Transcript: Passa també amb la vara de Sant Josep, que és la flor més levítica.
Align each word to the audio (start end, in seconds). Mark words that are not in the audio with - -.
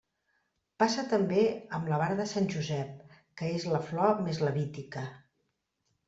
Passa 0.83 1.01
també 1.09 1.41
amb 1.77 1.91
la 1.91 1.99
vara 2.03 2.15
de 2.21 2.25
Sant 2.31 2.47
Josep, 2.53 3.19
que 3.41 3.49
és 3.59 3.67
la 3.73 3.81
flor 3.89 4.23
més 4.29 4.41
levítica. 4.45 5.05